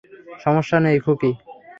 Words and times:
সমস্যা 0.39 0.77
নেই, 0.79 0.97
খুকি। 0.99 1.31